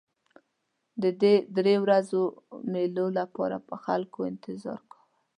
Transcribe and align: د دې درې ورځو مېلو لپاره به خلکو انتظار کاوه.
د 1.01 1.03
دې 1.21 1.35
درې 1.57 1.75
ورځو 1.83 2.21
مېلو 2.71 3.05
لپاره 3.19 3.55
به 3.67 3.75
خلکو 3.85 4.19
انتظار 4.31 4.79
کاوه. 4.91 5.03